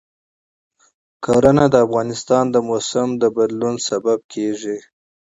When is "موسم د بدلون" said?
2.69-3.75